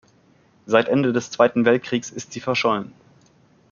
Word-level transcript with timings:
Seit 0.65 0.87
Ende 0.87 1.13
des 1.13 1.29
Zweiten 1.29 1.63
Weltkriegs 1.63 2.09
ist 2.09 2.33
sie 2.33 2.39
verschollen. 2.41 2.91